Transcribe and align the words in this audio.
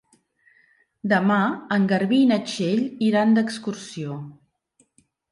Demà 1.11 1.35
en 1.75 1.83
Garbí 1.91 2.21
i 2.27 2.29
na 2.31 2.39
Txell 2.47 2.81
iran 3.09 3.35
d'excursió. 3.35 4.17